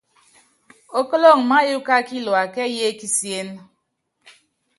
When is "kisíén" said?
2.99-3.49